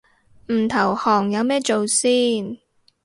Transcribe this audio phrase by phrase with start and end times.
[0.47, 2.57] 唔投降有咩做先